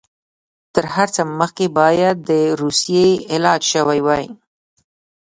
تر 0.73 0.85
هر 0.95 1.07
څه 1.15 1.21
مخکې 1.39 1.65
باید 1.79 2.15
د 2.29 2.31
روسیې 2.61 3.07
علاج 3.33 3.61
شوی 3.73 3.99
وای. 4.05 4.25